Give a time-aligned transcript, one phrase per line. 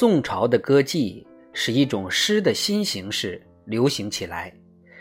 [0.00, 4.50] 宋朝的歌妓使一种诗的新形式流行起来，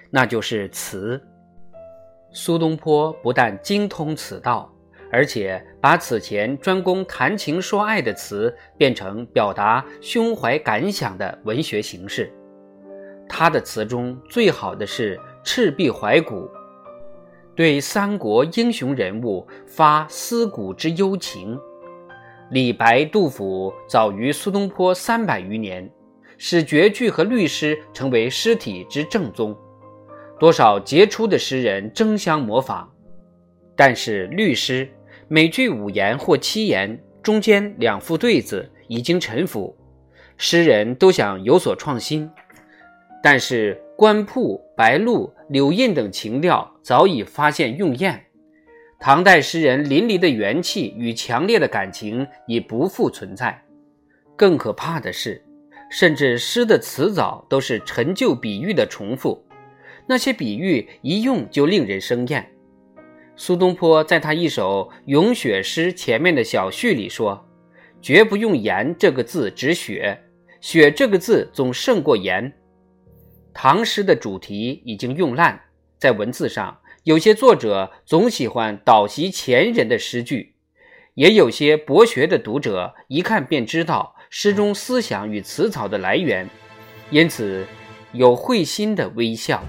[0.09, 1.17] 那就是词。
[2.33, 4.69] 苏东坡不但精通此道，
[5.09, 12.29] 而且把此前专攻谈情说爱的词变成表达胸怀感想的文学形式。
[13.29, 16.45] 他的词中最好的是赤壁怀古，
[17.55, 21.57] 对三国英雄人物发思古之幽情。
[22.51, 25.87] 李白、杜甫早于苏东坡三百余年，
[26.37, 29.55] 使绝句和律诗成为诗体之正宗。
[30.39, 32.89] 多少杰出的诗人争相模仿，
[33.75, 34.89] 但是律诗
[35.27, 39.77] 每句五言或七言，中间两副对子已经陈腐，
[40.37, 42.27] 诗人都想有所创新，
[43.21, 48.25] 但是官铺、白露、柳印等情调早已发现用厌。
[48.99, 53.57] 唐代诗人淋漓的元气与强烈的感情已不复存在。
[54.35, 55.41] 更可怕的是，
[55.89, 59.41] 甚至诗的词藻都是陈旧比喻的重复，
[60.05, 62.45] 那些比喻一用就令人生厌。
[63.37, 67.47] 苏东坡在他一首咏雪诗前面的小序里说
[68.01, 70.21] ：“绝不用言这个字指雪，
[70.59, 72.51] 雪这个字总胜过言。”
[73.53, 75.57] 唐诗的主题已经用烂，
[75.97, 76.77] 在文字上。
[77.03, 80.55] 有些作者总喜欢倒袭前人的诗句，
[81.13, 86.49] 也有些博学的读者一看便知道诗中思想与词藻的来源，
[87.09, 87.65] 因此
[88.11, 89.63] 有会心的微笑。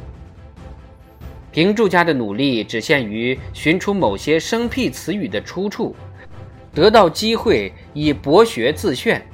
[1.52, 5.94] 评注家的努力只限于寻出某些生僻词语的出处，
[6.74, 9.24] 得到机会以博学自炫，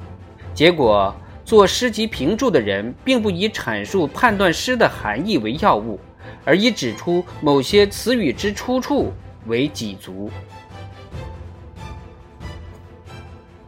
[0.53, 5.99] 结果做诗集评注的人并不以阐述判断诗的含义为要务。
[6.43, 9.11] 而以指出某些词语之出处
[9.45, 10.29] 为己足。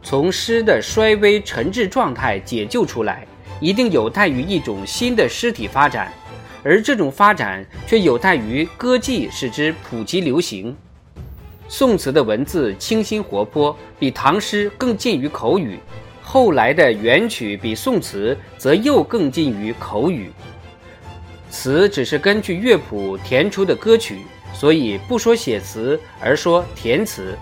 [0.02, 3.26] 从诗的衰微沉滞状态解救出来，
[3.60, 6.12] 一定有待于一种新的诗体发展，
[6.64, 10.76] 而这种发展却有待于歌妓使之普及流行。
[11.68, 15.76] 宋词的文字清新活泼，比唐诗更近于口语；
[16.20, 20.32] 后来的元曲比宋词则又更近于口语。
[21.50, 24.20] 词只是根据乐谱填出的歌曲，
[24.54, 27.36] 所以不说写词，而说填词。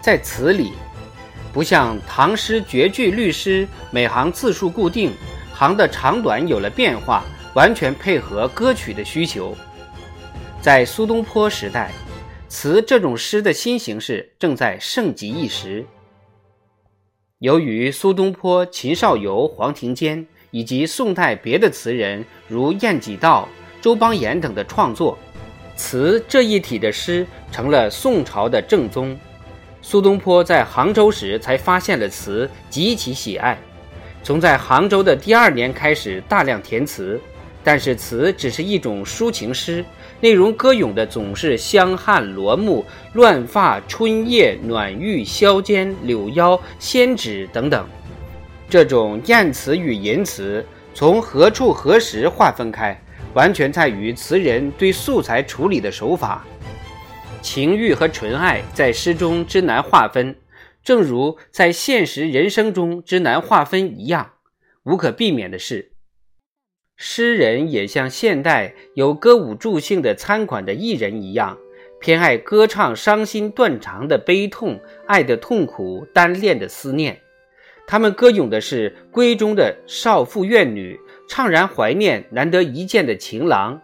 [0.00, 0.72] 在词里，
[1.52, 5.12] 不像唐诗绝句、律诗，每行字数固定，
[5.52, 7.22] 行的长短有了变化，
[7.54, 9.54] 完全配合歌曲的需求。
[10.62, 11.92] 在苏东坡时代，
[12.48, 15.84] 词这种诗的新形式正在盛极一时。
[17.40, 20.26] 由于苏东坡、秦少游、黄庭坚。
[20.50, 23.48] 以及宋代别的词人如晏几道、
[23.80, 25.18] 周邦彦等的创作，
[25.76, 29.18] 词这一体的诗成了宋朝的正宗。
[29.82, 33.58] 苏东坡在杭州时才发现了词，极其喜爱，
[34.22, 37.20] 从在杭州的第二年开始大量填词。
[37.64, 39.84] 但是词只是一种抒情诗，
[40.20, 47.86] 内容歌咏的总是香汗罗幕、乱发、春夜、暖玉、宵间、柳腰、仙指等等。
[48.70, 53.00] 这种艳词与淫词从何处何时划分开，
[53.32, 56.44] 完全在于词人对素材处理的手法。
[57.40, 60.36] 情欲和纯爱在诗中之难划分，
[60.84, 64.32] 正如在现实人生中之难划分一样。
[64.82, 65.92] 无可避免的是，
[66.96, 71.56] 诗人也像现代有歌舞助兴的餐馆的艺人一样，
[72.00, 77.20] 偏爱歌唱伤心断肠的悲痛、爱的痛苦、单恋的思念。
[77.90, 83.80] 他们歌咏的是闺中的少妇怨女，怅然怀念难得一见的情郎，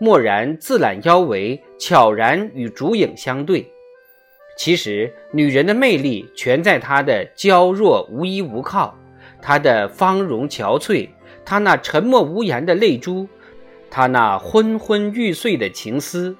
[0.00, 3.68] 蓦然自揽腰围，悄然与烛影相对。
[4.56, 8.96] 其实，女人的魅力全在她的娇弱无依无靠，
[9.42, 11.08] 她的芳容憔悴，
[11.44, 13.28] 她那沉默无言的泪珠，
[13.90, 16.36] 她那昏昏欲睡的情思，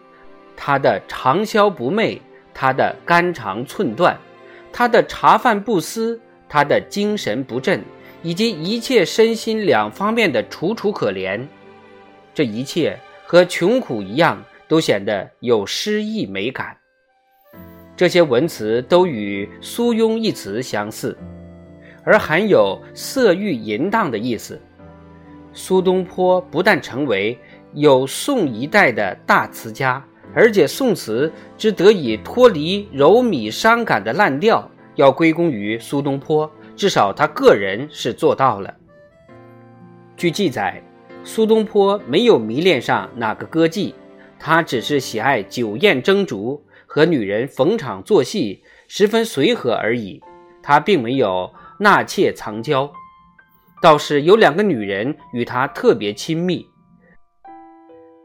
[0.57, 2.21] 她的长宵不寐，
[2.55, 4.17] 她的肝肠寸断，
[4.73, 6.21] 她的茶饭不思。
[6.49, 7.83] 他的精神不振，
[8.23, 11.41] 以及一切身心两方面的楚楚可怜，
[12.33, 16.77] 这一切和穷苦一样，都显得有诗意美感。
[17.97, 21.19] 这些文词都与“苏庸”一词相似，
[22.05, 24.61] 而含有色欲淫荡的意思。
[25.53, 27.37] 苏东坡不但成为
[27.75, 34.71] 有宋一代的大词家，而且宋词之得以脱离柔靡伤感的烂调。
[34.99, 38.75] 要归功于苏东坡，至少他个人是做到了。
[40.17, 40.83] 据记载，
[41.23, 43.95] 苏东坡没有迷恋上哪个歌妓，
[44.41, 50.21] 他只是喜爱酒宴蒸烛，和女人逢场作戏，十分随和而已。
[50.61, 52.91] 他并没有纳妾藏娇。
[53.81, 56.67] 倒是有两个女人与他特别亲密。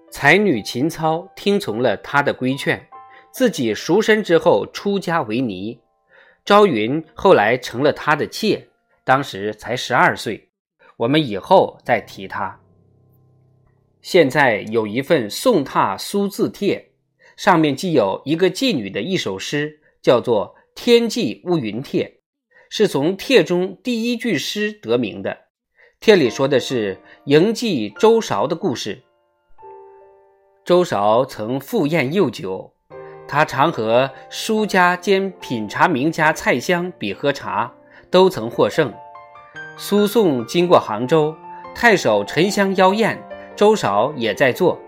[0.09, 2.87] 才女秦操听从了他的规劝，
[3.31, 5.82] 自己赎身之后出家为尼。
[6.45, 8.67] 朝云后来成了他的妾，
[9.05, 10.49] 当时才十二岁。
[10.97, 12.59] 我们以后再提他。
[14.01, 16.91] 现在有一份宋拓苏字帖，
[17.37, 22.05] 上面记有一个妓女的一首诗，叫做《天际乌云帖》，
[22.69, 25.45] 是从帖中第一句诗得名的。
[26.01, 29.01] 帖里说的是迎妓周韶的故事。
[30.65, 32.72] 周韶曾赴宴又酒，
[33.27, 37.71] 他常和书家兼品茶名家蔡襄比喝茶，
[38.09, 38.93] 都曾获胜。
[39.77, 41.35] 苏颂经过杭州，
[41.73, 43.21] 太守沉香邀宴，
[43.55, 44.79] 周韶也在座。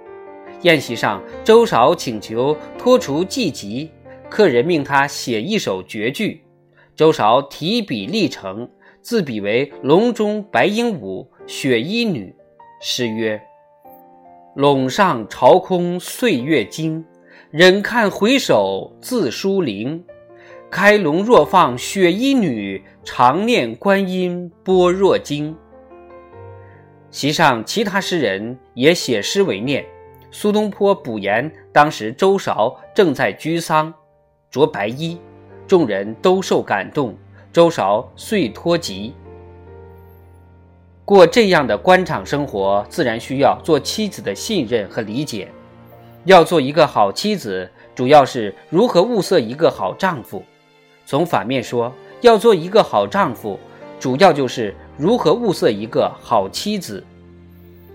[0.62, 3.92] 宴席上，周韶请求脱除妓籍，
[4.30, 6.44] 客人命他写一首绝句，
[6.96, 8.70] 周韶提笔立成。
[9.02, 12.36] 自比为笼中白鹦鹉，雪衣女。
[12.81, 13.40] 诗曰
[14.58, 17.06] ：“陇上朝空岁月经，
[17.57, 20.04] 忍看回首自疏林。
[20.69, 25.56] 开笼若放雪衣女，常念观音般若经。”
[27.10, 29.86] 席上其他诗人也写诗为念。
[30.31, 33.94] 苏东坡补言：当时周韶正在居丧，
[34.52, 35.18] 着白衣，
[35.66, 37.16] 众人都受感动。
[37.54, 39.13] 周韶遂脱籍。
[41.06, 45.48] 过这样的官场生活，自然需要做妻子的信任和理解。
[46.25, 50.44] 要做一个好妻子，主要是如何物色一个好丈夫。
[51.06, 53.60] 从反面说，要做一个好丈夫，
[54.00, 57.04] 主要就是如何物色一个好妻子。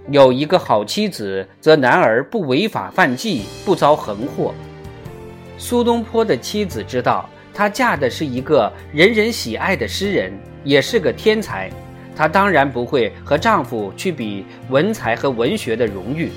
[0.09, 4.55] 有一个好妻子，则男儿不违法犯纪，不遭横祸。
[5.59, 7.29] 苏东坡的妻子知道。
[7.53, 10.33] 她嫁的是一个人人喜爱的诗人，
[10.65, 11.69] 也是个天才。
[12.17, 16.31] 她当然不会和丈夫去比文才和文学的荣誉。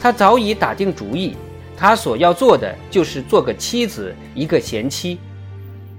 [0.00, 1.36] 她早已打定主意，
[1.76, 5.18] 她所要做的就是做个妻子，一个贤妻。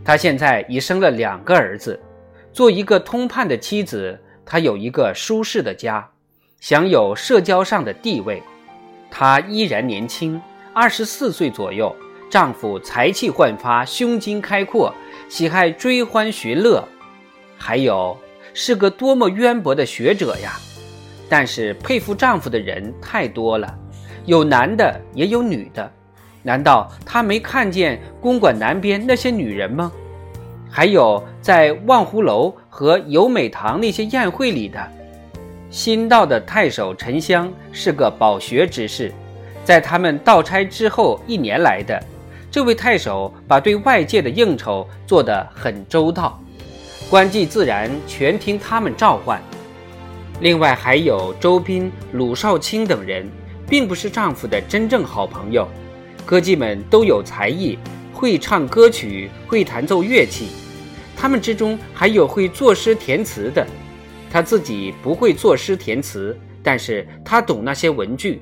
[0.03, 1.99] 她现在已生了两个儿子，
[2.53, 6.09] 做一个通判的妻子，她有一个舒适的家，
[6.59, 8.41] 享有社交上的地位。
[9.11, 10.41] 她依然年轻，
[10.73, 11.95] 二十四岁左右。
[12.29, 14.93] 丈夫才气焕发，胸襟开阔，
[15.29, 16.85] 喜爱追欢寻乐，
[17.57, 18.17] 还有
[18.53, 20.59] 是个多么渊博的学者呀！
[21.29, 23.73] 但是佩服丈夫的人太多了，
[24.27, 25.89] 有男的也有女的，
[26.43, 29.89] 难道他没看见公馆南边那些女人吗？
[30.69, 34.85] 还有在望湖楼和游美堂那些宴会里的。
[35.69, 39.13] 新到的太守沉香是个饱学之士，
[39.63, 41.97] 在他们到差之后一年来的。
[42.51, 46.37] 这位太守把对外界的应酬做得很周到，
[47.09, 49.41] 官妓自然全听他们召唤。
[50.41, 53.25] 另外还有周斌、鲁少卿等人，
[53.67, 55.67] 并不是丈夫的真正好朋友。
[56.25, 57.77] 歌妓们都有才艺，
[58.13, 60.49] 会唱歌曲，会弹奏乐器。
[61.15, 63.65] 他们之中还有会作诗填词的。
[64.29, 68.41] 她自己不会作诗填词，但是她懂那些文句，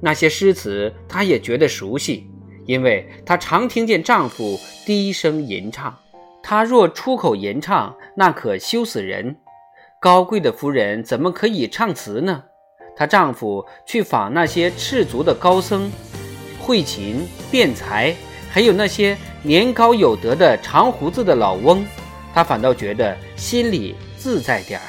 [0.00, 2.28] 那些诗词，她也觉得熟悉。
[2.66, 5.96] 因为她常听见丈夫低声吟唱，
[6.42, 9.36] 她若出口吟唱，那可羞死人。
[10.00, 12.42] 高贵的夫人怎么可以唱词呢？
[12.96, 15.92] 她丈夫去访那些赤足的高僧，
[16.58, 18.16] 会琴辩才，
[18.50, 21.86] 还有那些年高有德的长胡子的老翁，
[22.32, 24.86] 她反倒觉得心里自在点儿。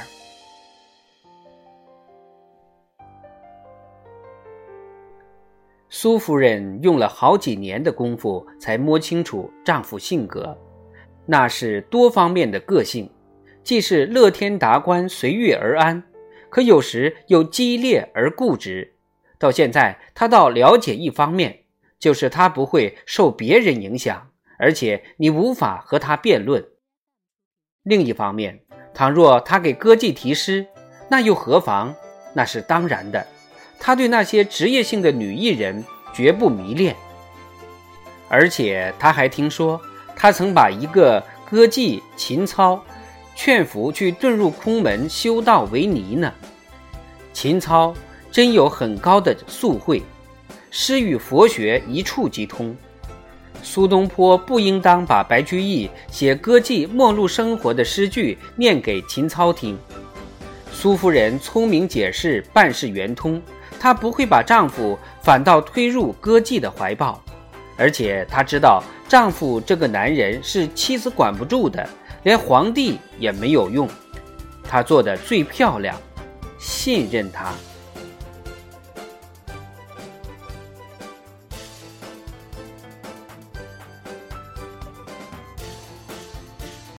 [5.90, 10.56] 苏夫人用了好几年的功夫才摸清楚丈夫性格，
[11.26, 13.10] 那是多方面的个性，
[13.64, 16.04] 既是乐天达观、随遇而安，
[16.50, 18.94] 可有时又激烈而固执。
[19.38, 21.60] 到现在，他倒了解一方面，
[22.00, 26.66] 就是他不会受别人影响，而且你无法和他辩论。
[27.84, 28.62] 另一方面，
[28.94, 30.66] 倘若他给歌妓题诗，
[31.10, 31.96] 那又何妨？
[32.34, 33.26] 那是当然的。
[33.80, 36.96] 他对那些职业性的女艺人绝不迷恋，
[38.28, 39.80] 而且他还听说，
[40.16, 42.84] 他曾把一个歌妓秦操
[43.40, 46.34] 劝服去遁入空门修道为尼呢。
[47.32, 47.94] 秦操
[48.32, 50.02] 真有很高的素慧，
[50.72, 52.76] 诗与佛学一触即通。
[53.62, 59.78] 苏东坡不应当把白居易写歌妓末路生活的诗句念给秦操听。
[60.72, 63.40] 苏夫人聪明解释，办事圆通。
[63.80, 67.24] 她不会把丈夫反倒推入歌妓的怀抱，
[67.78, 71.88] 而且她知道丈夫这个男人是妻子管不住的，
[72.28, 73.88] 连皇帝也没有用。
[74.62, 75.96] 他做的最漂亮，
[76.60, 77.54] 信任他。